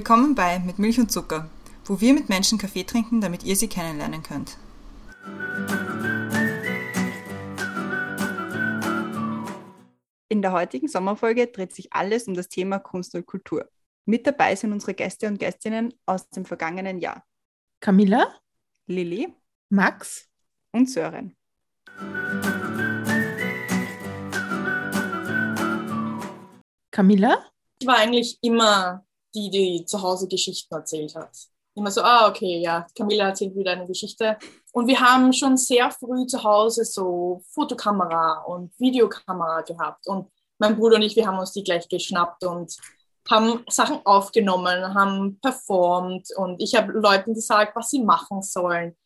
[0.00, 1.50] Willkommen bei Mit Milch und Zucker,
[1.84, 4.56] wo wir mit Menschen Kaffee trinken, damit ihr sie kennenlernen könnt.
[10.30, 13.68] In der heutigen Sommerfolge dreht sich alles um das Thema Kunst und Kultur.
[14.06, 17.22] Mit dabei sind unsere Gäste und Gästinnen aus dem vergangenen Jahr.
[17.80, 18.40] Camilla,
[18.86, 19.34] Lilly,
[19.68, 20.30] Max
[20.72, 21.36] und Sören.
[26.90, 27.50] Camilla?
[27.80, 31.30] Ich war eigentlich immer die, die zu Hause Geschichten erzählt hat.
[31.74, 34.36] Immer so, ah, okay, ja, Camilla erzählt wieder eine Geschichte.
[34.72, 40.06] Und wir haben schon sehr früh zu Hause so Fotokamera und Videokamera gehabt.
[40.08, 42.76] Und mein Bruder und ich, wir haben uns die gleich geschnappt und
[43.28, 48.96] haben Sachen aufgenommen, haben performt und ich habe Leuten gesagt, was sie machen sollen.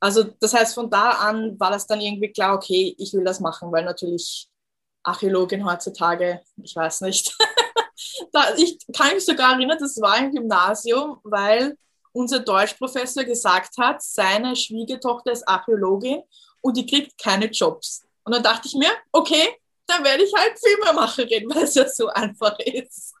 [0.00, 3.40] Also das heißt, von da an war das dann irgendwie klar, okay, ich will das
[3.40, 4.48] machen, weil natürlich
[5.02, 7.36] Archäologin heutzutage, ich weiß nicht.
[8.32, 11.76] da, ich kann mich sogar erinnern, das war im Gymnasium, weil
[12.12, 16.22] unser Deutschprofessor gesagt hat, seine Schwiegertochter ist Archäologin
[16.60, 18.06] und die kriegt keine Jobs.
[18.24, 19.48] Und dann dachte ich mir, okay,
[19.86, 23.14] dann werde ich halt Filmemacherin, weil es ja so einfach ist.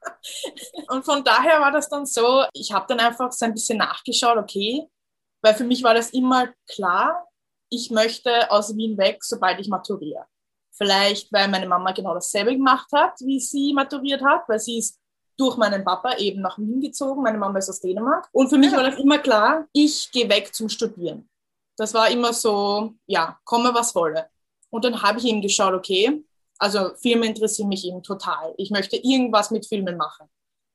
[0.88, 4.36] Und von daher war das dann so, ich habe dann einfach so ein bisschen nachgeschaut,
[4.36, 4.86] okay,
[5.42, 7.26] weil für mich war das immer klar,
[7.70, 10.26] ich möchte aus Wien weg, sobald ich maturiere.
[10.78, 14.98] Vielleicht, weil meine Mama genau dasselbe gemacht hat, wie sie maturiert hat, weil sie ist
[15.36, 17.22] durch meinen Papa eben nach Wien gezogen.
[17.22, 18.28] Meine Mama ist aus Dänemark.
[18.32, 21.28] Und für mich war das immer klar, ich gehe weg zum Studieren.
[21.76, 24.28] Das war immer so, ja, komme was wolle.
[24.70, 26.24] Und dann habe ich eben geschaut, okay,
[26.58, 28.54] also Filme interessieren mich eben total.
[28.56, 30.28] Ich möchte irgendwas mit Filmen machen.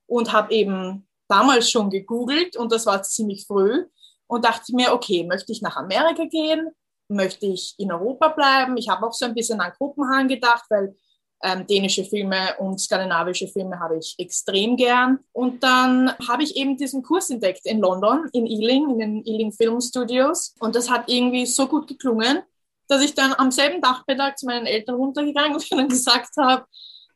[0.08, 3.86] Und habe eben damals schon gegoogelt und das war ziemlich früh
[4.28, 6.72] und dachte mir, okay, möchte ich nach Amerika gehen?
[7.16, 8.78] Möchte ich in Europa bleiben?
[8.78, 10.96] Ich habe auch so ein bisschen an Kopenhagen gedacht, weil
[11.44, 15.19] ähm, dänische Filme und skandinavische Filme habe ich extrem gern.
[15.34, 19.52] Und dann habe ich eben diesen Kurs entdeckt in London, in Ealing, in den Ealing
[19.52, 20.56] Film Studios.
[20.59, 22.44] Und das hat irgendwie so gut geklungen,
[22.88, 26.66] dass ich dann am selben Dachmittag zu meinen Eltern runtergegangen bin und gesagt habe,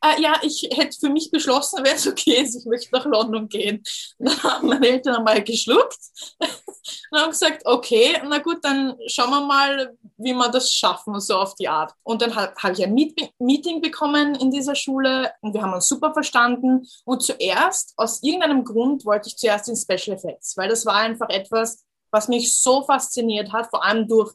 [0.02, 3.48] äh, ja, ich hätte für mich beschlossen, wenn es okay ist, ich möchte nach London
[3.48, 3.82] gehen.
[4.18, 5.98] dann haben meine Eltern einmal geschluckt
[6.40, 11.36] und haben gesagt, okay, na gut, dann schauen wir mal, wie wir das schaffen, so
[11.36, 11.92] auf die Art.
[12.02, 15.74] Und dann habe hab ich ein Meet Meeting bekommen in dieser Schule und wir haben
[15.74, 16.86] uns super verstanden.
[17.04, 21.28] Und zuerst, aus irgendeinem Grund, wollte ich zuerst in Special Effects, weil das war einfach
[21.30, 24.32] etwas, was mich so fasziniert hat, vor allem durch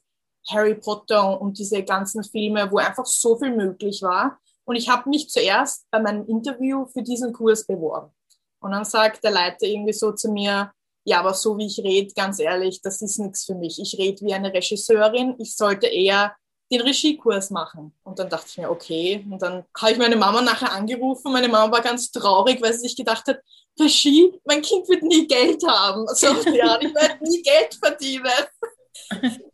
[0.50, 4.40] Harry Potter und diese ganzen Filme, wo einfach so viel möglich war.
[4.66, 8.12] Und ich habe mich zuerst bei meinem Interview für diesen Kurs beworben.
[8.60, 10.72] Und dann sagt der Leiter irgendwie so zu mir,
[11.06, 13.80] ja, aber so wie ich rede, ganz ehrlich, das ist nichts für mich.
[13.80, 15.36] Ich rede wie eine Regisseurin.
[15.38, 16.34] Ich sollte eher
[16.72, 17.94] den Regiekurs machen.
[18.04, 19.26] Und dann dachte ich mir, okay.
[19.30, 21.34] Und dann habe ich meine Mama nachher angerufen.
[21.34, 23.40] Meine Mama war ganz traurig, weil sie sich gedacht hat,
[23.80, 26.06] Regie, mein Kind wird nie Geld haben.
[26.14, 28.26] So, ja, ich werde nie Geld verdienen.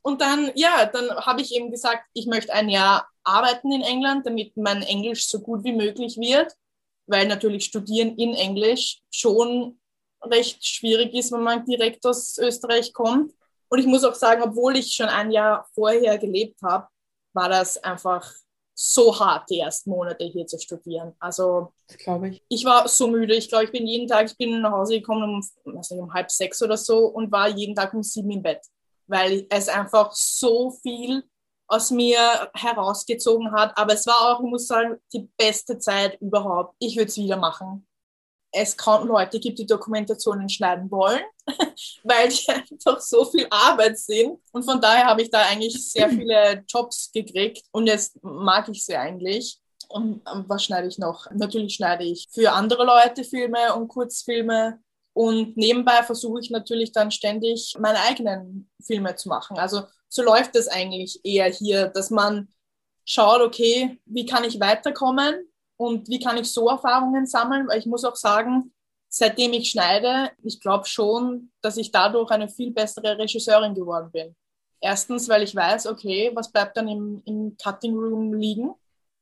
[0.01, 4.25] Und dann, ja, dann habe ich eben gesagt, ich möchte ein Jahr arbeiten in England,
[4.25, 6.53] damit mein Englisch so gut wie möglich wird,
[7.07, 9.79] weil natürlich Studieren in Englisch schon
[10.21, 13.33] recht schwierig ist, wenn man direkt aus Österreich kommt.
[13.69, 16.87] Und ich muss auch sagen, obwohl ich schon ein Jahr vorher gelebt habe,
[17.33, 18.33] war das einfach
[18.73, 21.13] so hart, die ersten Monate hier zu studieren.
[21.19, 22.43] Also, glaube ich.
[22.47, 23.35] Ich war so müde.
[23.35, 26.13] Ich glaube, ich bin jeden Tag, ich bin nach Hause gekommen um, weiß nicht, um
[26.13, 28.61] halb sechs oder so und war jeden Tag um sieben im Bett
[29.09, 31.23] weil es einfach so viel
[31.67, 33.77] aus mir herausgezogen hat.
[33.77, 36.75] Aber es war auch, ich muss sagen, die beste Zeit überhaupt.
[36.79, 37.85] Ich würde es wieder machen.
[38.51, 41.21] Es kaum Leute gibt, die Dokumentationen schneiden wollen,
[42.03, 44.39] weil die einfach so viel Arbeit sind.
[44.51, 47.63] Und von daher habe ich da eigentlich sehr viele Jobs gekriegt.
[47.71, 49.59] Und jetzt mag ich sie eigentlich.
[49.89, 51.29] Und was schneide ich noch?
[51.31, 54.79] Natürlich schneide ich für andere Leute Filme und Kurzfilme.
[55.13, 59.57] Und nebenbei versuche ich natürlich dann ständig meine eigenen Filme zu machen.
[59.57, 62.47] Also so läuft es eigentlich eher hier, dass man
[63.05, 65.47] schaut, okay, wie kann ich weiterkommen
[65.77, 68.71] und wie kann ich so Erfahrungen sammeln, weil ich muss auch sagen,
[69.09, 74.35] seitdem ich schneide, ich glaube schon, dass ich dadurch eine viel bessere Regisseurin geworden bin.
[74.79, 78.73] Erstens, weil ich weiß, okay, was bleibt dann im, im Cutting Room liegen?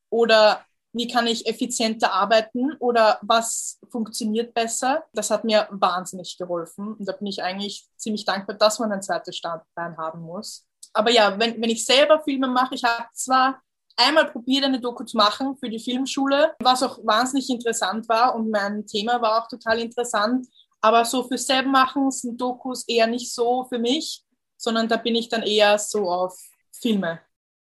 [0.10, 0.66] Oder
[0.98, 5.04] wie kann ich effizienter arbeiten oder was funktioniert besser.
[5.14, 9.02] Das hat mir wahnsinnig geholfen und da bin ich eigentlich ziemlich dankbar, dass man ein
[9.02, 10.66] zweites Standbein haben muss.
[10.94, 13.62] Aber ja, wenn, wenn ich selber Filme mache, ich habe zwar
[13.96, 18.50] einmal probiert, eine Doku zu machen für die Filmschule, was auch wahnsinnig interessant war und
[18.50, 20.48] mein Thema war auch total interessant.
[20.82, 24.24] Aber so für selber machen sind Dokus eher nicht so für mich,
[24.58, 26.40] sondern da bin ich dann eher so auf
[26.72, 27.20] Filme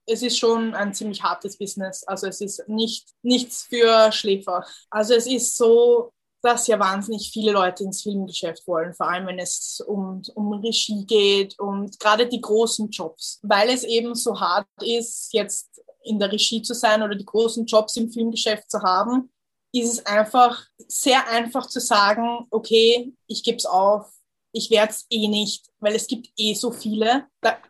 [0.09, 2.03] es ist schon ein ziemlich hartes Business.
[2.05, 4.65] Also es ist nicht nichts für Schläfer.
[4.91, 6.13] Also es ist so,
[6.43, 11.05] dass ja wahnsinnig viele Leute ins Filmgeschäft wollen, vor allem wenn es um, um Regie
[11.05, 16.31] geht und gerade die großen Jobs, weil es eben so hart ist, jetzt in der
[16.31, 19.31] Regie zu sein oder die großen Jobs im Filmgeschäft zu haben,
[19.73, 24.11] ist es einfach sehr einfach zu sagen, okay, ich gebe es auf,
[24.53, 27.27] ich werde es eh nicht, weil es gibt eh so viele.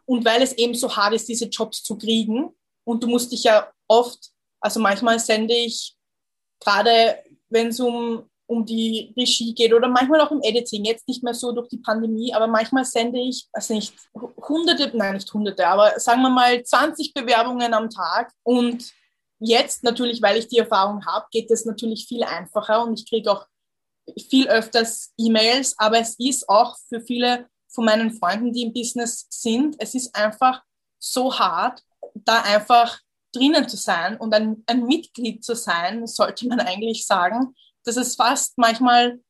[0.06, 2.50] Und weil es eben so hart ist, diese Jobs zu kriegen.
[2.84, 4.30] Und du musst dich ja oft,
[4.60, 5.96] also manchmal sende ich
[6.60, 11.22] gerade, wenn es um um die Regie geht oder manchmal auch im Editing, jetzt nicht
[11.22, 15.66] mehr so durch die Pandemie, aber manchmal sende ich, also nicht hunderte, nein, nicht hunderte,
[15.66, 18.32] aber sagen wir mal 20 Bewerbungen am Tag.
[18.42, 18.90] Und
[19.38, 23.30] jetzt natürlich, weil ich die Erfahrung habe, geht es natürlich viel einfacher und ich kriege
[23.30, 23.46] auch
[24.28, 29.26] viel öfters E-Mails, aber es ist auch für viele von meinen Freunden, die im Business
[29.31, 30.62] sind, es ist einfach
[30.99, 31.82] so hart,
[32.14, 32.99] da einfach
[33.32, 38.16] drinnen zu sein und ein, ein Mitglied zu sein, sollte man eigentlich sagen, dass es
[38.16, 39.20] fast manchmal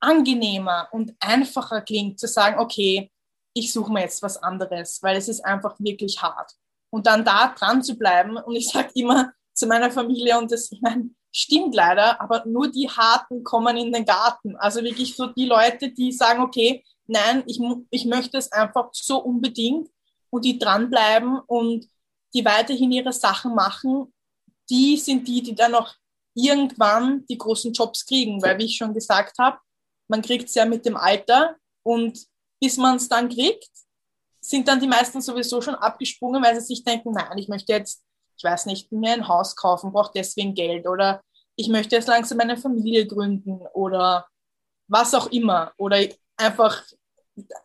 [0.00, 3.10] angenehmer und einfacher klingt, zu sagen, okay,
[3.54, 6.52] ich suche mir jetzt was anderes, weil es ist einfach wirklich hart.
[6.90, 8.36] Und dann da dran zu bleiben.
[8.36, 12.70] Und ich sage immer zu meiner Familie, und das ich meine, stimmt leider, aber nur
[12.70, 14.56] die Harten kommen in den Garten.
[14.56, 17.60] Also wirklich so die Leute, die sagen, okay, nein, ich,
[17.90, 19.88] ich möchte es einfach so unbedingt
[20.30, 21.88] und die dranbleiben und
[22.34, 24.12] die weiterhin ihre Sachen machen,
[24.70, 25.94] die sind die, die dann noch
[26.34, 29.58] irgendwann die großen Jobs kriegen, weil wie ich schon gesagt habe,
[30.08, 32.26] man kriegt es ja mit dem Alter und
[32.60, 33.70] bis man es dann kriegt,
[34.40, 38.02] sind dann die meisten sowieso schon abgesprungen, weil sie sich denken, nein, ich möchte jetzt,
[38.38, 41.22] ich weiß nicht, mir ein Haus kaufen, brauche deswegen Geld oder
[41.56, 44.26] ich möchte jetzt langsam eine Familie gründen oder
[44.86, 45.98] was auch immer oder
[46.36, 46.82] einfach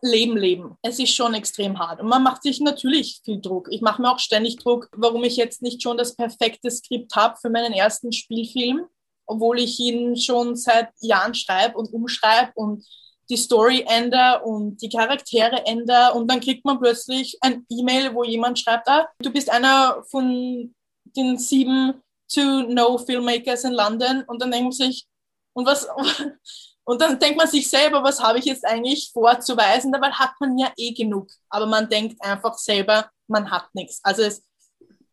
[0.02, 0.78] Leben leben.
[0.82, 2.02] Es ist schon extrem hart.
[2.02, 3.68] Und man macht sich natürlich viel Druck.
[3.72, 7.38] Ich mache mir auch ständig Druck, warum ich jetzt nicht schon das perfekte Skript habe
[7.40, 8.86] für meinen ersten Spielfilm,
[9.26, 12.86] obwohl ich ihn schon seit Jahren schreibe und umschreibe und
[13.30, 16.14] die Story ändere und die Charaktere ändere.
[16.14, 20.74] Und dann kriegt man plötzlich ein E-Mail, wo jemand schreibt, ah, du bist einer von
[21.16, 22.02] den sieben
[22.34, 24.24] to know Filmmakers in London.
[24.28, 25.08] Und dann denkt man sich,
[25.54, 25.88] und was,
[26.84, 29.92] und dann denkt man sich selber, was habe ich jetzt eigentlich vorzuweisen?
[29.92, 31.30] Dabei hat man ja eh genug.
[31.50, 34.00] Aber man denkt einfach selber, man hat nichts.
[34.04, 34.44] Also es,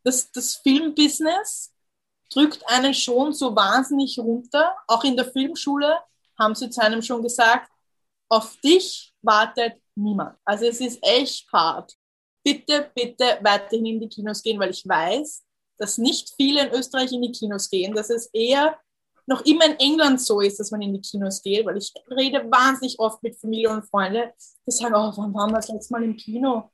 [0.02, 1.72] das, das Filmbusiness
[2.32, 4.74] drückt einen schon so wahnsinnig runter.
[4.86, 5.98] Auch in der Filmschule
[6.38, 7.70] haben sie zu einem schon gesagt,
[8.30, 10.38] auf dich wartet niemand.
[10.44, 11.92] Also es ist echt hart.
[12.42, 15.44] Bitte, bitte weiterhin in die Kinos gehen, weil ich weiß,
[15.78, 18.78] dass nicht viele in Österreich in die Kinos gehen, dass es eher
[19.26, 22.50] noch immer in England so ist, dass man in die Kinos geht, weil ich rede
[22.50, 24.32] wahnsinnig oft mit Familie und Freunde,
[24.66, 26.70] die sagen, oh, wann waren wir das letzte Mal im Kino?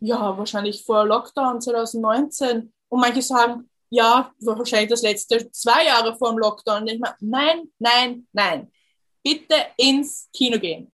[0.00, 2.72] Ja, wahrscheinlich vor Lockdown 2019.
[2.88, 6.82] Und manche sagen, ja, wahrscheinlich das letzte zwei Jahre vor dem Lockdown.
[6.82, 8.72] Und ich meine, nein, nein, nein.
[9.22, 10.90] Bitte ins Kino gehen.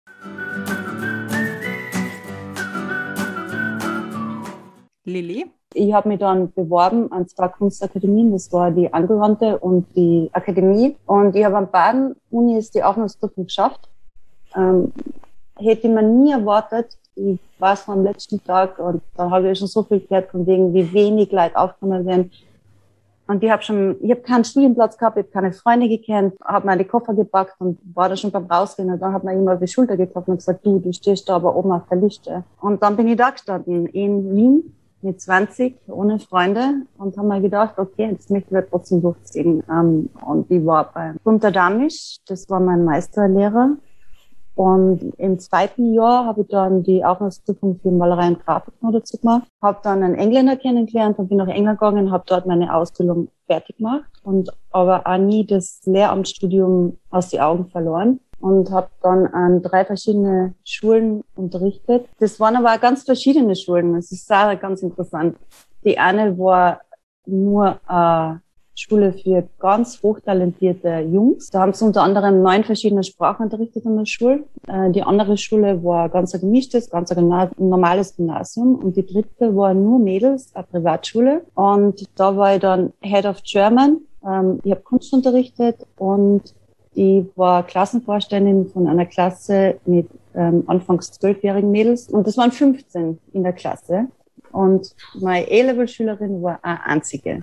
[5.12, 5.50] Lilly?
[5.74, 10.96] Ich habe mich dann beworben an zwei Kunstakademien, das war die Angewandte und die Akademie.
[11.06, 13.88] Und ich habe an beiden Unis die Aufnahmeprüfung geschafft.
[14.54, 14.92] Ähm,
[15.58, 16.98] hätte man nie erwartet.
[17.14, 20.46] Ich war es am letzten Tag und da habe ich schon so viel gehört von
[20.46, 22.30] wegen, wie wenig Leute aufgenommen werden.
[23.28, 26.66] Und ich habe schon, ich habe keinen Studienplatz gehabt, ich habe keine Freunde gekannt, habe
[26.66, 29.60] meine Koffer gepackt und war da schon beim Rausgehen und dann hat man immer auf
[29.60, 32.44] die Schulter geklopft und gesagt, du, du stehst da aber oben auf der Liste.
[32.60, 37.40] Und dann bin ich da gestanden in Wien mit 20 ohne Freunde und haben mir
[37.40, 39.62] gedacht, okay, das möchten wir trotzdem durchziehen.
[39.68, 43.76] Ähm, und ich war bei Gunter Damisch, das war mein Meisterlehrer.
[44.54, 49.16] Und im zweiten Jahr habe ich dann die Aufnahmeprüfung für Malerei und Grafik noch dazu
[49.16, 49.48] gemacht.
[49.62, 53.78] Habe dann einen Engländer kennengelernt und bin nach England gegangen, habe dort meine Ausbildung fertig
[53.78, 59.62] gemacht und aber auch nie das Lehramtsstudium aus die Augen verloren und habe dann an
[59.62, 62.06] drei verschiedene Schulen unterrichtet.
[62.18, 63.94] Das waren aber auch ganz verschiedene Schulen.
[63.94, 65.36] Das ist auch ganz interessant.
[65.84, 66.80] Die eine war
[67.24, 68.40] nur eine
[68.74, 71.50] Schule für ganz hochtalentierte Jungs.
[71.50, 74.44] Da haben sie unter anderem neun verschiedene Sprachen unterrichtet in der Schule.
[74.66, 78.74] Äh, die andere Schule war ganz ein gemischtes, ganz ein normales Gymnasium.
[78.74, 81.42] Und die dritte war nur Mädels, eine Privatschule.
[81.54, 84.00] Und da war ich dann Head of German.
[84.26, 86.54] Ähm, ich habe Kunst unterrichtet und
[86.96, 93.18] die war Klassenvorständin von einer Klasse mit ähm, anfangs zwölfjährigen Mädels und das waren 15
[93.32, 94.08] in der Klasse.
[94.50, 97.42] Und meine A-Level-Schülerin war eine einzige.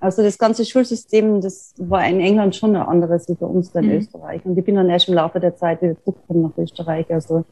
[0.00, 3.86] Also das ganze Schulsystem, das war in England schon ein anderes wie bei uns in
[3.86, 3.92] mhm.
[3.92, 4.40] Österreich.
[4.44, 7.12] Und ich bin dann erst im Laufe der Zeit wieder zurückgekommen nach Österreich.
[7.12, 7.44] Also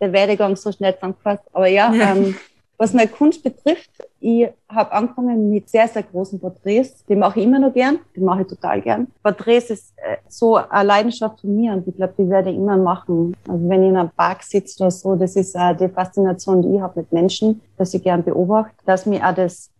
[0.00, 1.44] der Werdegang so schnell zusammengefasst.
[1.52, 2.14] Aber ja, ja.
[2.14, 2.34] Ähm,
[2.82, 7.04] Was meine Kunst betrifft, ich habe angefangen mit sehr, sehr großen Porträts.
[7.08, 9.06] Die mache ich immer noch gern, die mache ich total gern.
[9.22, 12.76] Porträts ist äh, so eine Leidenschaft von mir und ich glaube, die werde ich immer
[12.76, 13.36] machen.
[13.46, 16.74] Also wenn ich in einem Park sitze oder so, das ist äh, die Faszination, die
[16.74, 19.70] ich habe mit Menschen, dass ich gern beobachte, dass mir auch das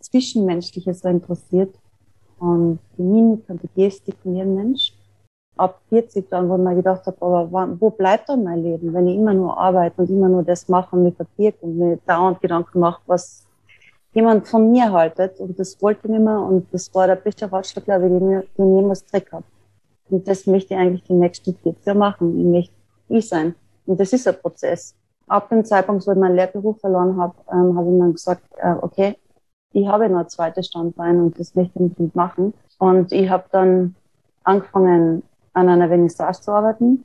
[0.00, 1.74] Zwischenmenschliche so interessiert
[2.40, 4.92] und die Mimik und die Gestik von jedem Mensch
[5.60, 9.08] ab 40 dann, wo ich mir gedacht habe, aber wo bleibt dann mein Leben, wenn
[9.08, 12.40] ich immer nur arbeite und immer nur das mache und mich verbirgt und mir dauernd
[12.40, 13.46] Gedanken mache, was
[14.12, 15.38] jemand von mir haltet.
[15.38, 18.40] Und das wollte ich nicht mehr und das war der beste Ratschlag, glaube ich, den
[18.40, 19.44] ich, jemals Dreck habe.
[20.08, 22.38] Und das möchte ich eigentlich die nächsten 40 Jahre machen.
[22.38, 22.74] Ich möchte
[23.08, 23.54] ich sein.
[23.86, 24.94] Und das ist ein Prozess.
[25.28, 28.74] Ab dem Zeitpunkt, wo ich meinen Lehrberuf verloren habe, ähm, habe ich dann gesagt, äh,
[28.80, 29.16] okay,
[29.72, 32.54] ich habe noch ein zweites Standbein und das möchte ich nicht machen.
[32.78, 33.94] Und ich habe dann
[34.42, 35.22] angefangen,
[35.60, 37.04] an einer Vernissage zu arbeiten,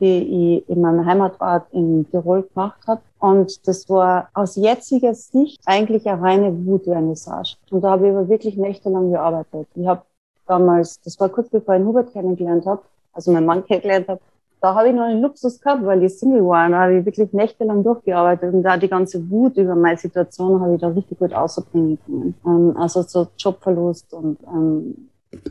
[0.00, 3.00] die ich in meinem Heimatort in Tirol gemacht habe.
[3.18, 7.56] Und das war aus jetziger Sicht eigentlich eine reine Wutvernissage.
[7.70, 9.68] Und da habe ich aber wirklich nächtelang gearbeitet.
[9.74, 10.02] Ich habe
[10.46, 14.20] damals, das war kurz bevor ich den Hubert kennengelernt habe, also meinen Mann kennengelernt habe,
[14.64, 16.66] da habe ich noch einen Luxus gehabt, weil ich Single war.
[16.70, 20.76] Da habe ich wirklich nächtelang durchgearbeitet und da die ganze Wut über meine Situation habe
[20.76, 22.34] ich da richtig gut ausbringen können.
[22.46, 25.10] Ähm, also so Jobverlust und ähm,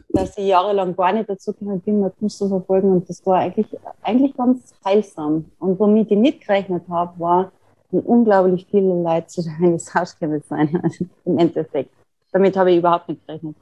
[0.10, 2.92] dass ich jahrelang gar nicht dazu gekommen bin, meine Kunst zu verfolgen.
[2.92, 3.68] Und das war eigentlich,
[4.02, 5.46] eigentlich ganz heilsam.
[5.60, 7.52] Und womit ich nicht gerechnet habe, war,
[7.92, 10.82] wie unglaublich viele Leute zu eines Hauskämme sein,
[11.26, 11.92] im Endeffekt.
[12.32, 13.56] Damit habe ich überhaupt nicht gerechnet.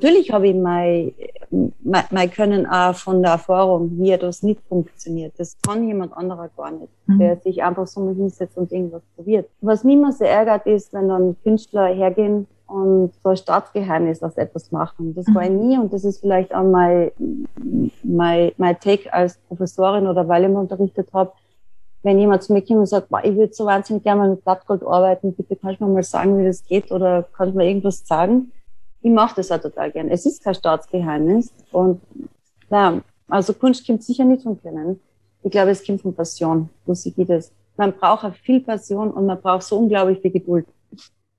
[0.00, 1.14] Natürlich habe ich mein,
[1.80, 5.34] mein, mein Können auch von der Erfahrung, wie das nicht funktioniert.
[5.38, 7.18] Das kann jemand anderer gar nicht, mhm.
[7.18, 9.48] der sich einfach so mal hinsetzt und irgendwas probiert.
[9.60, 14.36] Was mich immer sehr ärgert ist, wenn dann Künstler hergehen und so ein Staatsgeheimnis aus
[14.36, 15.14] etwas machen.
[15.14, 15.68] Das war ich mhm.
[15.68, 17.10] nie und das ist vielleicht auch mein,
[18.02, 21.32] mein, mein Take als Professorin oder weil ich mal unterrichtet habe.
[22.02, 24.82] Wenn jemand zu mir kommt und sagt, ich würde so wahnsinnig gerne mal mit Blattgold
[24.82, 28.06] arbeiten, bitte kannst du mir mal sagen, wie das geht oder kannst du mir irgendwas
[28.06, 28.52] sagen?
[29.00, 30.08] Ich mache das auch total gern.
[30.08, 32.00] Es ist kein Staatsgeheimnis und
[32.70, 35.00] ja, also Kunst kommt sicher nicht von Können.
[35.42, 36.70] Ich glaube, es kommt von Passion.
[36.86, 37.52] So sieht es.
[37.76, 40.66] Man braucht auch viel Passion und man braucht so unglaublich viel Geduld.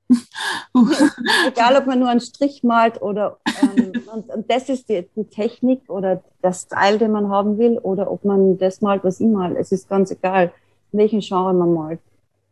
[1.48, 5.26] Egal, ob man nur einen Strich malt oder ähm, und, und, das ist die, die,
[5.26, 9.28] Technik oder das Style, den man haben will, oder ob man das malt, was ich
[9.28, 9.56] mal.
[9.58, 10.52] Es ist ganz egal,
[10.92, 12.00] welchen Genre man malt.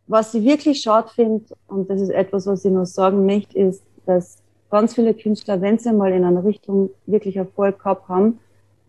[0.08, 3.84] Was ich wirklich schade finde, und das ist etwas, was ich noch sagen möchte, ist,
[4.06, 4.38] dass
[4.70, 8.40] ganz viele Künstler, wenn sie mal in einer Richtung wirklich Erfolg gehabt haben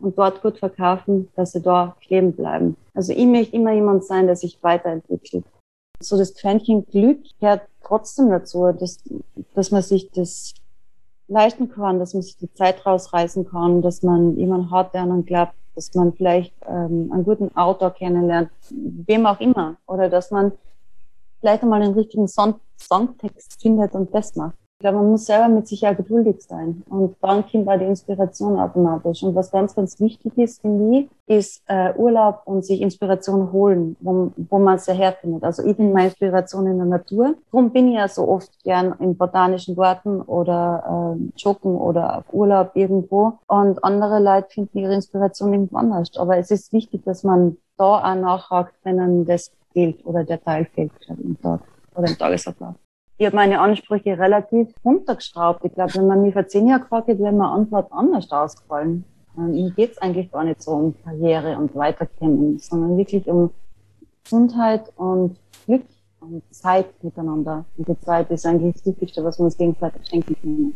[0.00, 2.76] und dort gut verkaufen, dass sie da kleben bleiben.
[2.94, 5.44] Also ich möchte immer jemand sein, der sich weiterentwickelt
[6.00, 8.98] so das Quäntchen Glück gehört trotzdem dazu, dass,
[9.54, 10.54] dass man sich das
[11.28, 15.24] leisten kann, dass man sich die Zeit rausreißen kann, dass man jemanden hat, der an
[15.24, 20.52] glaubt, dass man vielleicht ähm, einen guten Autor kennenlernt, wem auch immer, oder dass man
[21.40, 25.66] vielleicht einmal den richtigen Song Songtext findet und das macht glaube, man muss selber mit
[25.66, 26.82] sich auch geduldig sein.
[26.90, 29.22] Und dann kommt auch die Inspiration automatisch.
[29.22, 33.96] Und was ganz, ganz wichtig ist, finde ich, ist äh, Urlaub und sich Inspiration holen,
[34.00, 35.42] wo, wo man es ja herfindet.
[35.42, 37.34] Also ich bin meine Inspiration in der Natur.
[37.50, 42.24] Darum bin ich ja so oft gern im botanischen Garten oder äh, joggen oder auf
[42.34, 43.38] Urlaub irgendwo.
[43.46, 46.14] Und andere Leute finden ihre Inspiration irgendwo anders.
[46.18, 50.44] Aber es ist wichtig, dass man da auch nachhakt, wenn einem das fehlt oder der
[50.44, 51.60] Teil fehlt im Tag
[51.96, 52.74] oder im Tagesablauf
[53.16, 55.64] ich habe meine Ansprüche relativ runtergeschraubt.
[55.64, 59.04] Ich glaube, wenn man mich vor zehn Jahren gefragt hätte, wäre meine Antwort anders ausgefallen.
[59.36, 63.50] Mir geht es eigentlich gar nicht so um Karriere und Weiterkommen, sondern wirklich um
[64.22, 65.84] Gesundheit und Glück
[66.20, 67.64] und Zeit miteinander.
[67.76, 70.74] Und die Zeit ist eigentlich das Wichtigste, was wir uns gegenseitig schenken können.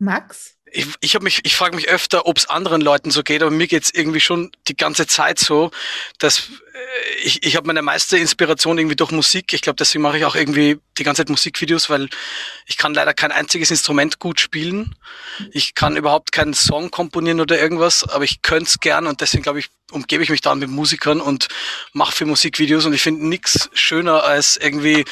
[0.00, 0.56] Max?
[0.72, 3.50] ich, ich habe mich, ich frage mich öfter, ob es anderen Leuten so geht, aber
[3.50, 5.70] mir geht's irgendwie schon die ganze Zeit so,
[6.18, 9.52] dass äh, ich, ich habe meine meiste Inspiration irgendwie durch Musik.
[9.52, 12.08] Ich glaube, deswegen mache ich auch irgendwie die ganze Zeit Musikvideos, weil
[12.66, 14.94] ich kann leider kein einziges Instrument gut spielen.
[15.50, 19.42] Ich kann überhaupt keinen Song komponieren oder irgendwas, aber ich könnte es gern und deswegen
[19.42, 21.48] glaube ich, umgebe ich mich dann mit Musikern und
[21.92, 25.04] mache für Musikvideos und ich finde nichts schöner als irgendwie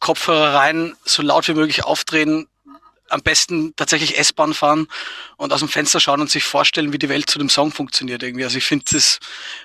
[0.00, 2.48] Kopfhörer rein, so laut wie möglich aufdrehen,
[3.10, 4.86] am besten tatsächlich S-Bahn fahren
[5.36, 8.22] und aus dem Fenster schauen und sich vorstellen, wie die Welt zu dem Song funktioniert
[8.22, 8.44] irgendwie.
[8.44, 9.18] Also ich finde das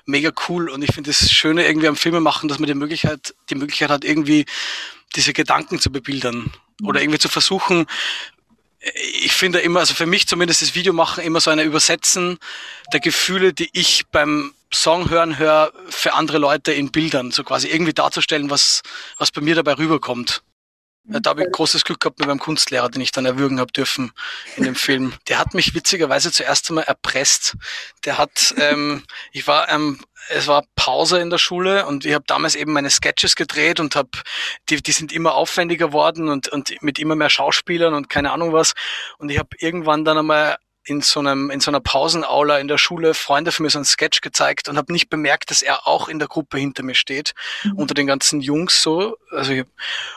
[0.05, 3.33] mega cool und ich finde das Schöne irgendwie am Filme machen, dass man die Möglichkeit,
[3.49, 4.45] die Möglichkeit hat, irgendwie
[5.15, 6.51] diese Gedanken zu bebildern
[6.83, 7.85] oder irgendwie zu versuchen,
[8.93, 12.37] ich finde immer, also für mich zumindest das Video machen immer so eine Übersetzen
[12.93, 17.67] der Gefühle, die ich beim Song hören höre, für andere Leute in Bildern, so quasi
[17.67, 18.81] irgendwie darzustellen, was,
[19.17, 20.43] was bei mir dabei rüberkommt.
[21.07, 24.11] Da habe ich großes Glück gehabt mit meinem Kunstlehrer, den ich dann erwürgen habe dürfen
[24.55, 25.13] in dem Film.
[25.27, 27.55] Der hat mich witzigerweise zuerst einmal erpresst.
[28.05, 32.25] Der hat, ähm, ich war, ähm, es war Pause in der Schule und ich habe
[32.25, 34.09] damals eben meine Sketches gedreht und habe,
[34.69, 38.51] die, die sind immer aufwendiger worden und, und mit immer mehr Schauspielern und keine Ahnung
[38.51, 38.73] was.
[39.19, 42.77] Und ich habe irgendwann dann einmal in so einem in so einer Pausenaula in der
[42.77, 46.07] Schule Freunde von mir so einen Sketch gezeigt und habe nicht bemerkt, dass er auch
[46.07, 47.73] in der Gruppe hinter mir steht mhm.
[47.73, 49.65] unter den ganzen Jungs so also ich,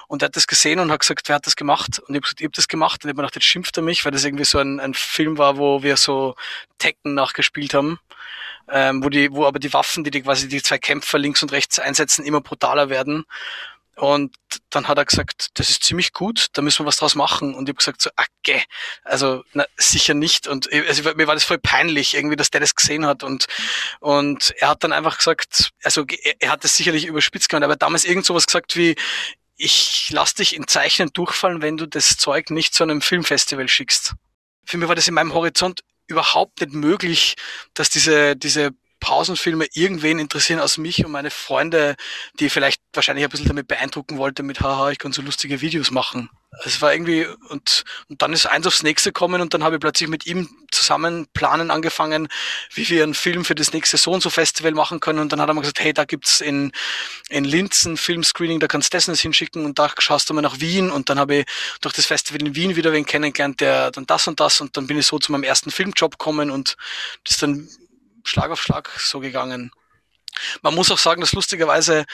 [0.07, 1.99] und er hat das gesehen und hat gesagt, wer hat das gemacht?
[1.99, 3.77] Und ich habe gesagt, ich habe das gemacht und ich habe mir gedacht, jetzt schimpft
[3.77, 6.35] er mich, weil das irgendwie so ein, ein Film war, wo wir so
[6.79, 7.99] Tekken nachgespielt haben.
[8.71, 11.53] Ähm, wo die, wo aber die Waffen, die, die quasi die zwei Kämpfer links und
[11.53, 13.25] rechts einsetzen, immer brutaler werden.
[13.99, 14.37] Und
[14.71, 17.55] dann hat er gesagt, das ist ziemlich gut, da müssen wir was draus machen.
[17.55, 18.63] Und ich habe gesagt, so, okay,
[19.03, 20.47] also na, sicher nicht.
[20.47, 23.25] Und also, mir war das voll peinlich, irgendwie, dass der das gesehen hat.
[23.25, 23.47] Und,
[23.99, 27.75] und er hat dann einfach gesagt, also er, er hat das sicherlich überspitzt gemeint, aber
[27.75, 28.95] damals irgend sowas gesagt wie,
[29.57, 34.15] ich lass dich in Zeichnen durchfallen, wenn du das Zeug nicht zu einem Filmfestival schickst.
[34.65, 37.35] Für mich war das in meinem Horizont überhaupt nicht möglich,
[37.75, 41.97] dass diese, diese Pausenfilme irgendwen interessieren aus mich und meine Freunde,
[42.35, 45.91] die vielleicht wahrscheinlich ein bisschen damit beeindrucken wollte mit, haha, ich kann so lustige Videos
[45.91, 46.31] machen.
[46.65, 49.81] Es war irgendwie, und, und dann ist eins aufs nächste gekommen und dann habe ich
[49.81, 52.29] plötzlich mit ihm zusammen planen angefangen,
[52.75, 55.19] wie wir einen Film für das nächste So und so Festival machen können.
[55.19, 56.73] Und dann hat er mir gesagt, hey, da gibt's in,
[57.29, 60.59] in Linz ein Filmscreening, da kannst du das hinschicken und da schaust du mal nach
[60.59, 60.91] Wien.
[60.91, 61.47] Und dann habe ich
[61.83, 64.87] durch das Festival in Wien wieder wen kennengelernt, der dann das und das und dann
[64.87, 66.77] bin ich so zu meinem ersten Filmjob gekommen und
[67.25, 67.69] das dann
[68.25, 69.71] Schlag auf Schlag so gegangen.
[70.63, 72.05] Man muss auch sagen, dass lustigerweise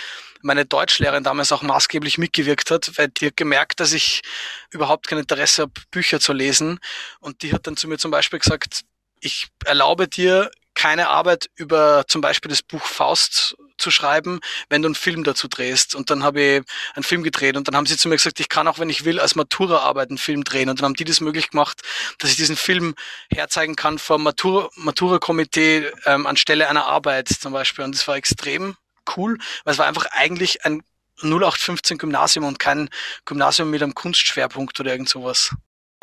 [0.43, 4.23] meine Deutschlehrerin damals auch maßgeblich mitgewirkt hat, weil die hat gemerkt, dass ich
[4.71, 6.81] überhaupt kein Interesse habe, Bücher zu lesen.
[7.21, 8.83] Und die hat dann zu mir zum Beispiel gesagt,
[9.21, 10.51] ich erlaube dir
[10.85, 15.49] keine Arbeit über zum Beispiel das Buch Faust zu schreiben, wenn du einen Film dazu
[15.49, 15.95] drehst.
[15.95, 16.63] Und dann habe ich
[16.95, 19.07] einen Film gedreht und dann haben sie zu mir gesagt, ich kann auch, wenn ich
[19.07, 20.69] will, als Matura-Arbeit einen Film drehen.
[20.69, 21.81] Und dann haben die das möglich gemacht,
[22.19, 22.95] dass ich diesen Film
[23.31, 27.83] herzeigen kann Matura, Matura-Komitee ähm, anstelle einer Arbeit zum Beispiel.
[27.87, 28.77] Und das war extrem
[29.17, 30.83] cool, weil es war einfach eigentlich ein
[31.23, 32.91] 0815 Gymnasium und kein
[33.25, 35.51] Gymnasium mit einem Kunstschwerpunkt oder irgend sowas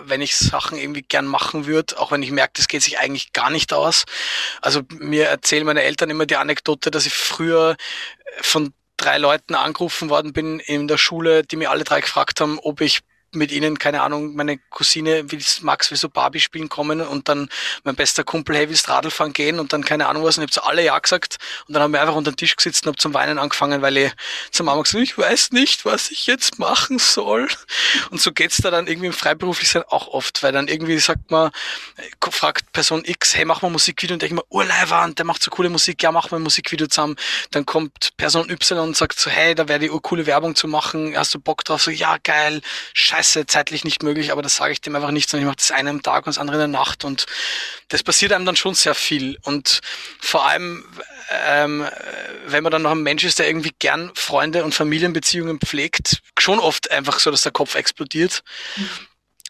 [0.06, 3.34] wenn ich Sachen irgendwie gern machen würde, auch wenn ich merke, das geht sich eigentlich
[3.34, 4.06] gar nicht aus.
[4.62, 7.76] Also mir erzählen meine Eltern immer die Anekdote, dass ich früher
[8.42, 12.60] von drei Leuten angerufen worden bin in der Schule, die mir alle drei gefragt haben,
[12.60, 13.02] ob ich
[13.34, 17.50] mit ihnen, keine Ahnung, meine Cousine will Max will so Barbie spielen kommen und dann
[17.84, 20.58] mein bester Kumpel, hey, willst Radl fahren gehen und dann keine Ahnung was und ich
[20.58, 22.98] habe alle Ja gesagt und dann haben wir einfach unter den Tisch gesetzt und habe
[22.98, 24.12] zum Weinen angefangen, weil ich
[24.52, 27.48] zur Mama gesagt ich weiß nicht, was ich jetzt machen soll.
[28.10, 31.52] Und so geht's da dann irgendwie im Freiberuflichsein auch oft, weil dann irgendwie sagt man,
[32.30, 35.52] fragt Person X, hey, mach mal Musikvideo und denke ich mir, Urleiwand, der macht so
[35.52, 37.16] coole Musik, ja, mach mal ein Musikvideo zusammen.
[37.52, 41.14] Dann kommt Person Y und sagt so, hey, da wäre die urcoole Werbung zu machen,
[41.16, 41.82] hast du Bock drauf?
[41.82, 42.62] So, ja, geil,
[42.94, 45.58] scheiße scheiße, zeitlich nicht möglich, aber das sage ich dem einfach nicht, sondern ich mache
[45.58, 47.26] das eine am Tag und das andere in der Nacht und
[47.90, 49.82] das passiert einem dann schon sehr viel und
[50.20, 50.86] vor allem,
[51.46, 51.88] ähm,
[52.46, 56.60] wenn man dann noch ein Mensch ist, der irgendwie gern Freunde und Familienbeziehungen pflegt, schon
[56.60, 58.44] oft einfach so, dass der Kopf explodiert.
[58.76, 58.90] Mhm.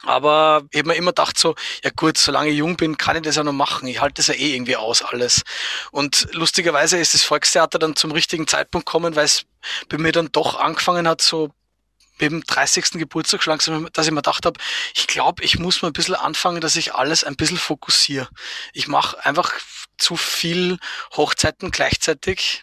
[0.04, 1.54] Aber ich habe mir immer gedacht so,
[1.84, 3.88] ja gut, solange ich jung bin, kann ich das ja noch machen.
[3.88, 5.44] Ich halte das ja eh irgendwie aus alles.
[5.92, 9.44] Und lustigerweise ist das Volkstheater dann zum richtigen Zeitpunkt gekommen, weil es
[9.90, 11.52] bei mir dann doch angefangen hat, so
[12.22, 12.92] beim 30.
[12.92, 14.60] Geburtstag schon langsam, dass ich mir gedacht habe,
[14.96, 18.30] ich glaube, ich muss mal ein bisschen anfangen, dass ich alles ein bisschen fokussiere.
[18.74, 19.52] Ich mache einfach
[19.98, 20.78] zu viel
[21.16, 22.62] Hochzeiten gleichzeitig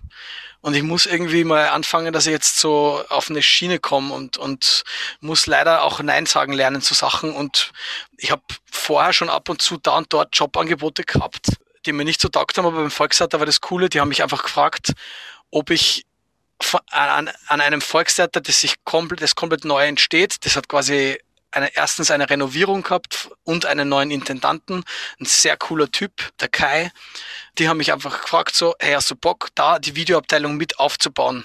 [0.61, 4.39] und ich muss irgendwie mal anfangen, dass ich jetzt so auf eine Schiene komme und,
[4.39, 4.85] und
[5.21, 7.33] muss leider auch Nein sagen lernen zu Sachen.
[7.33, 7.73] Und
[8.17, 12.21] ich habe vorher schon ab und zu da und dort Jobangebote gehabt, die mir nicht
[12.21, 14.93] so taugt haben, aber beim Volkstheater war das Coole, die haben mich einfach gefragt,
[15.51, 16.05] ob ich
[16.91, 20.45] an, an einem Volkstheater, das sich komplett, das komplett neu entsteht.
[20.45, 21.19] Das hat quasi
[21.51, 24.85] eine, erstens eine Renovierung gehabt und einen neuen Intendanten.
[25.19, 26.91] Ein sehr cooler Typ, der Kai.
[27.59, 31.39] Die haben mich einfach gefragt, so, hey, hast du Bock, da die Videoabteilung mit aufzubauen?
[31.39, 31.45] Und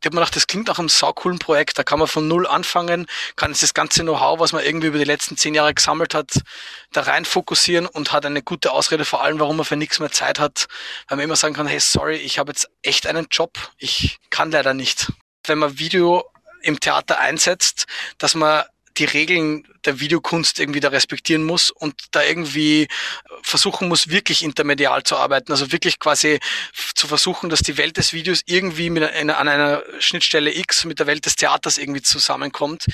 [0.00, 1.78] ich habe mir gedacht, das klingt nach einem saucoolen Projekt.
[1.78, 4.98] Da kann man von null anfangen, kann jetzt das ganze Know-how, was man irgendwie über
[4.98, 6.40] die letzten zehn Jahre gesammelt hat,
[6.92, 10.12] da rein fokussieren und hat eine gute Ausrede vor allem, warum man für nichts mehr
[10.12, 10.66] Zeit hat.
[11.08, 13.58] Weil man immer sagen kann, hey, sorry, ich habe jetzt echt einen Job.
[13.76, 15.12] Ich kann leider nicht.
[15.44, 16.24] Wenn man Video
[16.62, 17.86] im Theater einsetzt,
[18.18, 18.64] dass man
[18.98, 22.88] die Regeln der Videokunst irgendwie da respektieren muss und da irgendwie
[23.42, 25.52] versuchen muss, wirklich intermedial zu arbeiten.
[25.52, 26.40] Also wirklich quasi
[26.94, 30.98] zu versuchen, dass die Welt des Videos irgendwie mit einer, an einer Schnittstelle X mit
[30.98, 32.86] der Welt des Theaters irgendwie zusammenkommt.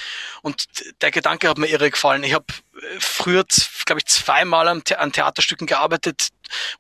[0.43, 0.65] Und
[1.01, 2.23] der Gedanke hat mir irre gefallen.
[2.23, 2.47] Ich habe
[2.99, 3.45] früher,
[3.85, 6.29] glaube ich, zweimal an, The an Theaterstücken gearbeitet,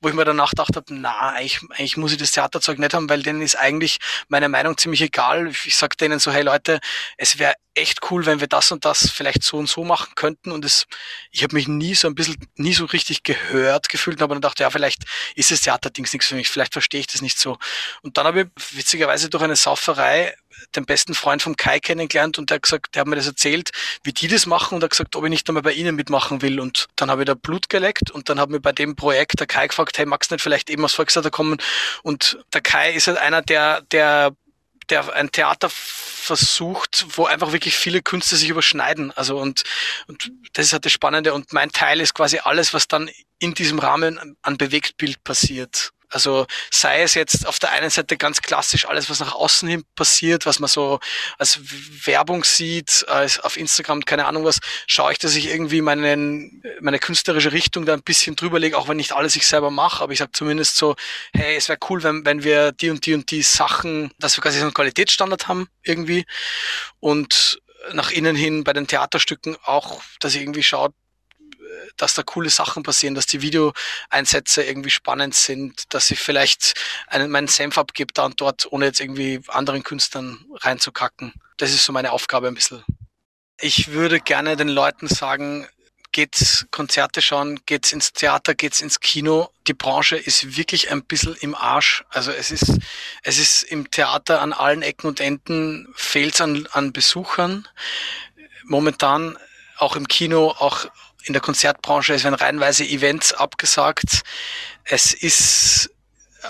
[0.00, 3.08] wo ich mir danach gedacht habe, na, eigentlich, eigentlich muss ich das Theaterzeug nicht haben,
[3.08, 5.48] weil denen ist eigentlich meine Meinung ziemlich egal.
[5.64, 6.80] Ich sage denen so, hey Leute,
[7.16, 10.52] es wäre echt cool, wenn wir das und das vielleicht so und so machen könnten.
[10.52, 10.86] Und es,
[11.30, 14.62] ich habe mich nie so ein bisschen, nie so richtig gehört gefühlt, aber dann dachte,
[14.62, 15.04] ja, vielleicht
[15.34, 17.58] ist das Theaterdings nichts für mich, vielleicht verstehe ich das nicht so.
[18.02, 20.34] Und dann habe ich witzigerweise durch eine Sauferei
[20.74, 23.70] den besten Freund vom Kai kennengelernt und der hat gesagt, der hat mir das erzählt,
[24.04, 26.42] wie die das machen und er hat gesagt, ob ich nicht einmal bei ihnen mitmachen
[26.42, 26.60] will.
[26.60, 29.46] Und dann habe ich da Blut geleckt und dann haben wir bei dem Projekt der
[29.46, 31.58] Kai gefragt, hey, magst du nicht vielleicht eben aus Volkstheater kommen?
[32.02, 34.34] Und der Kai ist halt einer, der, der,
[34.90, 39.12] der ein Theater versucht, wo einfach wirklich viele Künste sich überschneiden.
[39.12, 39.62] Also und,
[40.08, 41.34] und das ist halt das Spannende.
[41.34, 45.92] Und mein Teil ist quasi alles, was dann in diesem Rahmen an Bewegtbild passiert.
[46.16, 49.84] Also sei es jetzt auf der einen Seite ganz klassisch alles, was nach außen hin
[49.96, 50.98] passiert, was man so
[51.36, 51.60] als
[52.06, 56.98] Werbung sieht, als auf Instagram, keine Ahnung was, schaue ich, dass ich irgendwie meinen, meine
[56.98, 60.14] künstlerische Richtung da ein bisschen drüber lege, auch wenn nicht alles ich selber mache, aber
[60.14, 60.96] ich sage zumindest so,
[61.34, 64.42] hey, es wäre cool, wenn, wenn wir die und die und die Sachen, dass wir
[64.42, 66.24] quasi so einen Qualitätsstandard haben irgendwie.
[66.98, 67.60] Und
[67.92, 70.94] nach innen hin bei den Theaterstücken auch, dass ich irgendwie schaut,
[71.96, 76.74] dass da coole Sachen passieren, dass die Videoeinsätze irgendwie spannend sind, dass ich vielleicht
[77.06, 81.32] einen, meinen Senf abgebe da und dort, ohne jetzt irgendwie anderen Künstlern reinzukacken.
[81.56, 82.84] Das ist so meine Aufgabe ein bisschen.
[83.60, 85.66] Ich würde gerne den Leuten sagen,
[86.12, 89.50] geht's Konzerte schauen, geht's ins Theater, geht's ins Kino.
[89.66, 92.04] Die Branche ist wirklich ein bisschen im Arsch.
[92.08, 92.78] Also es ist,
[93.22, 97.68] es ist im Theater an allen Ecken und Enden fehlt's an, an Besuchern.
[98.64, 99.36] Momentan
[99.76, 100.86] auch im Kino, auch
[101.26, 104.22] in der Konzertbranche, es werden reihenweise Events abgesagt.
[104.84, 105.90] Es ist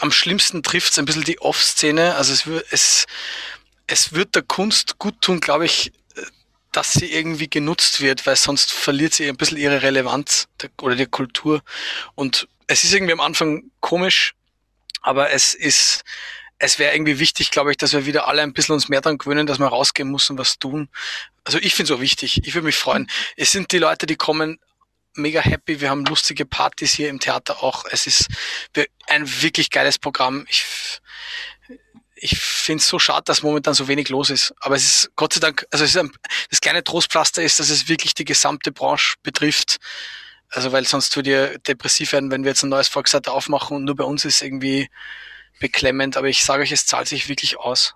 [0.00, 2.14] am schlimmsten trifft es ein bisschen die Off-Szene.
[2.16, 3.06] Also es, es,
[3.86, 5.92] es wird der Kunst gut tun, glaube ich,
[6.72, 10.48] dass sie irgendwie genutzt wird, weil sonst verliert sie ein bisschen ihre Relevanz
[10.82, 11.62] oder die Kultur.
[12.14, 14.34] Und es ist irgendwie am Anfang komisch,
[15.00, 16.02] aber es ist,
[16.58, 19.18] es wäre irgendwie wichtig, glaube ich, dass wir wieder alle ein bisschen uns mehr daran
[19.18, 20.88] gewöhnen, dass man rausgehen muss und was tun.
[21.44, 22.46] Also ich finde es auch wichtig.
[22.46, 23.10] Ich würde mich freuen.
[23.36, 24.58] Es sind die Leute, die kommen
[25.14, 25.80] mega happy.
[25.80, 27.84] Wir haben lustige Partys hier im Theater auch.
[27.90, 28.28] Es ist
[29.06, 30.46] ein wirklich geiles Programm.
[30.48, 30.64] Ich,
[32.14, 34.54] ich finde es so schade, dass momentan so wenig los ist.
[34.58, 36.10] Aber es ist Gott sei Dank, also es ist ein,
[36.50, 39.76] das kleine Trostpflaster ist, dass es wirklich die gesamte Branche betrifft.
[40.48, 43.84] Also weil sonst würde ihr depressiv werden, wenn wir jetzt ein neues Volksseite aufmachen und
[43.84, 44.88] nur bei uns ist irgendwie
[45.58, 46.16] beklemmend.
[46.16, 47.94] Aber ich sage euch, es zahlt sich wirklich aus.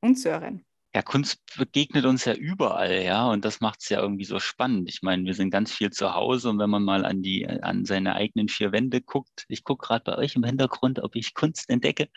[0.00, 0.64] Und Sören.
[0.94, 4.88] Ja, Kunst begegnet uns ja überall, ja, und das macht es ja irgendwie so spannend.
[4.88, 7.84] Ich meine, wir sind ganz viel zu Hause und wenn man mal an die, an
[7.84, 11.68] seine eigenen vier Wände guckt, ich gucke gerade bei euch im Hintergrund, ob ich Kunst
[11.68, 12.08] entdecke.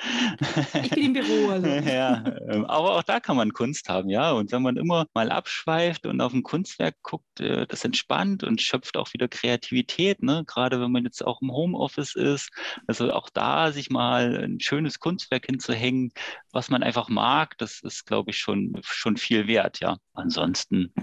[0.84, 1.50] Ich bin im Büro.
[1.50, 1.68] Also.
[1.90, 4.32] ja, ähm, aber auch da kann man Kunst haben, ja.
[4.32, 8.62] Und wenn man immer mal abschweift und auf ein Kunstwerk guckt, äh, das entspannt und
[8.62, 10.44] schöpft auch wieder Kreativität, ne?
[10.46, 12.52] Gerade wenn man jetzt auch im Homeoffice ist,
[12.86, 16.12] also auch da sich mal ein schönes Kunstwerk hinzuhängen,
[16.52, 19.98] was man einfach mag, das ist, glaube ich, schon schon, viel wert, ja.
[20.14, 20.94] Ansonsten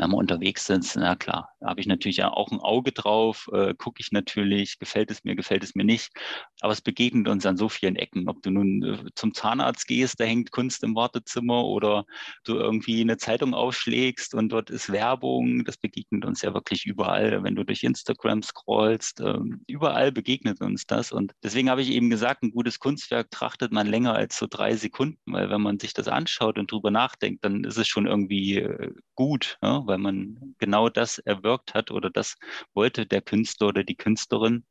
[0.00, 4.00] wenn wir unterwegs sind, na klar, habe ich natürlich auch ein Auge drauf, äh, gucke
[4.00, 6.10] ich natürlich, gefällt es mir, gefällt es mir nicht.
[6.60, 8.28] Aber es begegnet uns an so vielen Ecken.
[8.28, 12.04] Ob du nun äh, zum Zahnarzt gehst, da hängt Kunst im Wartezimmer oder
[12.44, 17.42] du irgendwie eine Zeitung aufschlägst und dort ist Werbung, das begegnet uns ja wirklich überall.
[17.42, 21.12] Wenn du durch Instagram scrollst, äh, überall begegnet uns das.
[21.12, 24.76] Und deswegen habe ich eben gesagt, ein gutes Kunstwerk trachtet man länger als so drei
[24.76, 28.58] Sekunden, weil wenn man sich das anschaut und drüber nachdenkt, dann ist es schon irgendwie
[28.58, 29.58] äh, gut.
[29.62, 29.80] Ja?
[29.90, 31.18] weil man genau das
[31.50, 32.36] erwirkt hat oder das
[32.74, 34.64] wollte der Künstler oder die Künstlerin.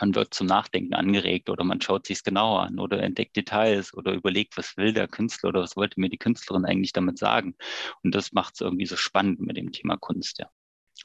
[0.00, 3.92] Man wird zum Nachdenken angeregt oder man schaut sich es genauer an oder entdeckt Details
[3.94, 7.56] oder überlegt, was will der Künstler oder was wollte mir die Künstlerin eigentlich damit sagen.
[8.02, 10.48] Und das macht es irgendwie so spannend mit dem Thema Kunst, ja.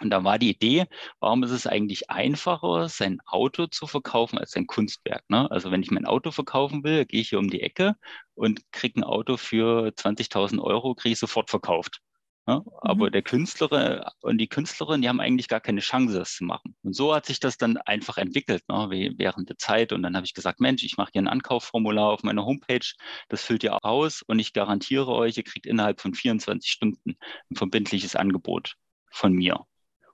[0.02, 0.86] Und da war die Idee,
[1.20, 5.24] warum ist es eigentlich einfacher, sein Auto zu verkaufen als sein Kunstwerk?
[5.30, 5.50] Ne?
[5.50, 7.96] Also wenn ich mein Auto verkaufen will, gehe ich hier um die Ecke
[8.36, 12.02] und kriege ein Auto für 20.000 Euro, kriege ich sofort verkauft.
[12.48, 13.12] Ja, aber mhm.
[13.12, 16.78] der Künstler und die Künstlerin, die haben eigentlich gar keine Chance, das zu machen.
[16.82, 19.92] Und so hat sich das dann einfach entwickelt, ne, während der Zeit.
[19.92, 22.94] Und dann habe ich gesagt, Mensch, ich mache hier ein Ankaufformular auf meiner Homepage,
[23.28, 27.18] das füllt ihr aus und ich garantiere euch, ihr kriegt innerhalb von 24 Stunden
[27.52, 28.76] ein verbindliches Angebot
[29.12, 29.66] von mir.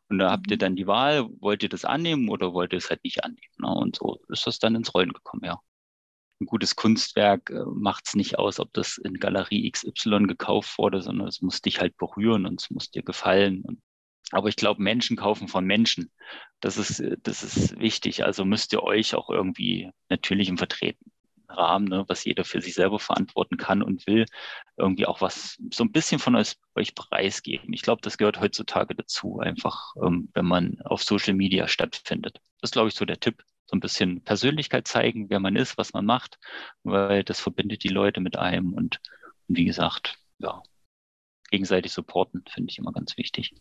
[0.10, 0.60] Und da habt ihr mhm.
[0.60, 3.54] dann die Wahl, wollt ihr das annehmen oder wollt ihr es halt nicht annehmen?
[3.60, 3.67] Ne?
[3.67, 5.60] Und so ist das dann ins Rollen gekommen, ja.
[6.43, 11.01] Ein gutes Kunstwerk äh, macht es nicht aus, ob das in Galerie XY gekauft wurde,
[11.01, 13.82] sondern es muss dich halt berühren und es muss dir gefallen.
[14.32, 16.12] Aber ich glaube, Menschen kaufen von Menschen.
[16.60, 18.23] Das ist, das ist wichtig.
[18.23, 21.12] Also müsst ihr euch auch irgendwie natürlich im vertreten.
[21.49, 24.25] Rahmen, ne, was jeder für sich selber verantworten kann und will,
[24.77, 27.73] irgendwie auch was so ein bisschen von euch, euch preisgeben.
[27.73, 32.39] Ich glaube, das gehört heutzutage dazu, einfach ähm, wenn man auf Social Media stattfindet.
[32.62, 35.79] Das ist, glaube ich, so der Tipp so ein bisschen Persönlichkeit zeigen, wer man ist,
[35.79, 36.38] was man macht,
[36.83, 39.01] weil das verbindet die Leute mit einem und,
[39.47, 40.62] und wie gesagt, ja,
[41.49, 43.55] gegenseitig supporten, finde ich immer ganz wichtig.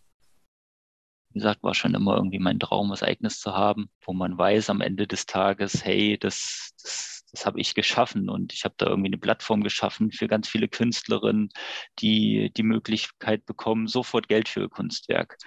[1.31, 4.69] Wie gesagt, war schon immer irgendwie mein Traum, was Eigenes zu haben, wo man weiß
[4.69, 8.89] am Ende des Tages, hey, das, das, das habe ich geschaffen und ich habe da
[8.89, 11.49] irgendwie eine Plattform geschaffen für ganz viele Künstlerinnen,
[12.01, 15.39] die die Möglichkeit bekommen, sofort Geld für ihr Kunstwerk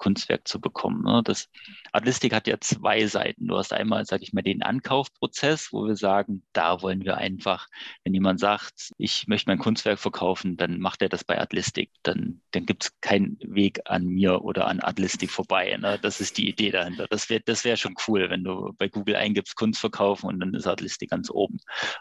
[0.00, 1.04] Kunstwerk zu bekommen.
[1.04, 1.20] Ne?
[1.22, 1.48] Das
[1.92, 3.46] Artistik hat ja zwei Seiten.
[3.46, 7.68] Du hast einmal, sage ich mal, den Ankaufprozess, wo wir sagen, da wollen wir einfach,
[8.02, 11.90] wenn jemand sagt, ich möchte mein Kunstwerk verkaufen, dann macht er das bei Atlistik.
[12.02, 15.76] Dann, dann gibt es keinen Weg an mir oder an Atlistik vorbei.
[15.78, 15.98] Ne?
[16.00, 17.06] Das ist die Idee dahinter.
[17.06, 20.54] Das wäre das wär schon cool, wenn du bei Google eingibst, Kunst verkaufen und dann
[20.54, 21.58] ist Atlistik ganz oben.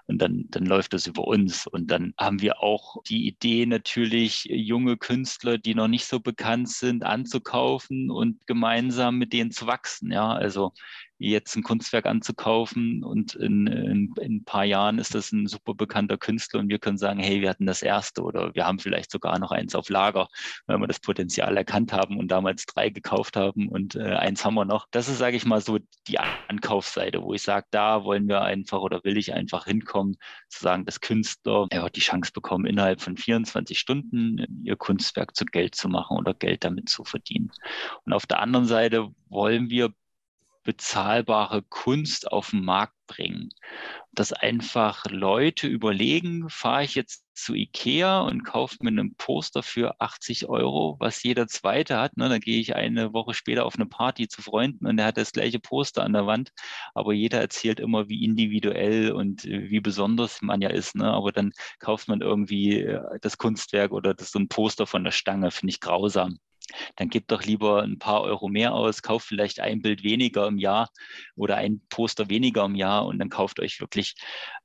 [0.07, 1.67] Und dann, dann läuft das über uns.
[1.67, 6.69] Und dann haben wir auch die Idee natürlich, junge Künstler, die noch nicht so bekannt
[6.69, 10.12] sind, anzukaufen treffen und gemeinsam mit denen zu wachsen.
[10.12, 10.73] Ja, also
[11.19, 15.73] jetzt ein Kunstwerk anzukaufen und in, in, in, ein paar Jahren ist das ein super
[15.73, 19.12] bekannter Künstler und wir können sagen, hey, wir hatten das erste oder wir haben vielleicht
[19.12, 20.29] sogar noch eins auf Lager,
[20.65, 24.53] weil wir das Potenzial erkannt haben und damals drei gekauft haben und äh, eins haben
[24.53, 24.88] wir noch.
[24.91, 28.79] Das ist, sage ich mal, so die Ankaufsseite, wo ich sage, da wollen wir einfach
[28.79, 30.15] oder will ich einfach hinkommen,
[30.47, 35.43] zu sagen, dass Künstler ja, die Chance bekommen, innerhalb von 24 Stunden ihr Kunstwerk zu
[35.43, 37.51] Geld zu machen oder Geld damit zu verdienen.
[38.05, 39.93] Und auf der anderen Seite wollen wir
[40.69, 43.49] bezahlbare Kunst auf den Markt bringen.
[44.12, 49.99] Dass einfach Leute überlegen, fahre ich jetzt zu Ikea und kaufe mir einen Poster für
[49.99, 52.17] 80 Euro, was jeder zweite hat.
[52.17, 52.29] Ne?
[52.29, 55.32] Dann gehe ich eine Woche später auf eine Party zu Freunden und der hat das
[55.32, 56.51] gleiche Poster an der Wand.
[56.93, 60.93] Aber jeder erzählt immer, wie individuell und wie besonders man ja ist.
[60.93, 61.12] Ne?
[61.12, 65.12] Aber dann kauft man irgendwie äh, das Kunstwerk oder das so ein Poster von der
[65.12, 66.38] Stange, finde ich grausam
[66.95, 70.58] dann gib doch lieber ein paar Euro mehr aus, kauft vielleicht ein Bild weniger im
[70.58, 70.89] Jahr
[71.36, 74.15] oder ein Poster weniger im Jahr und dann kauft euch wirklich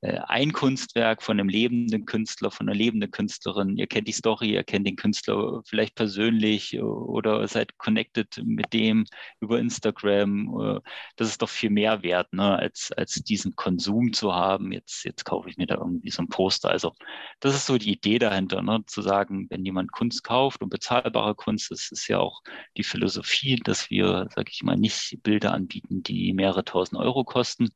[0.00, 3.76] äh, ein Kunstwerk von einem lebenden Künstler, von einer lebenden Künstlerin.
[3.76, 9.06] Ihr kennt die Story, ihr kennt den Künstler vielleicht persönlich oder seid connected mit dem
[9.40, 10.60] über Instagram.
[10.60, 10.80] Äh,
[11.16, 14.72] das ist doch viel mehr wert, ne, als, als diesen Konsum zu haben.
[14.72, 16.70] Jetzt, jetzt kaufe ich mir da irgendwie so ein Poster.
[16.70, 16.92] Also
[17.40, 21.34] das ist so die Idee dahinter, ne, zu sagen, wenn jemand Kunst kauft und bezahlbare
[21.34, 22.42] Kunst, das ist ja auch
[22.76, 27.70] die Philosophie, dass wir, sage ich mal, nicht Bilder anbieten, die mehrere tausend Euro kosten,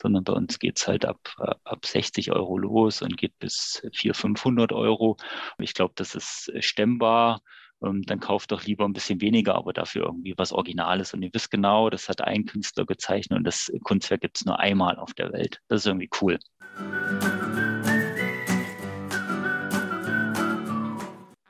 [0.00, 1.18] sondern bei uns geht es halt ab,
[1.64, 5.16] ab 60 Euro los und geht bis 400, 500 Euro.
[5.58, 7.40] Ich glaube, das ist stemmbar
[7.84, 11.14] ähm, dann kauft doch lieber ein bisschen weniger, aber dafür irgendwie was Originales.
[11.14, 14.58] Und ihr wisst genau, das hat ein Künstler gezeichnet und das Kunstwerk gibt es nur
[14.58, 15.60] einmal auf der Welt.
[15.68, 16.38] Das ist irgendwie cool.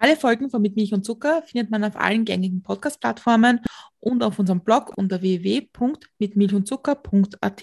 [0.02, 3.60] Alle Folgen von Mit Milch und Zucker findet man auf allen gängigen Podcast-Plattformen
[4.00, 7.62] und auf unserem Blog unter www.mitmilchundzucker.at.